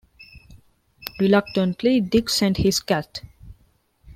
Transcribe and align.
Reluctantly, 1.19 2.01
Dick 2.01 2.27
sent 2.31 2.57
his 2.57 2.79
cat. 2.79 3.21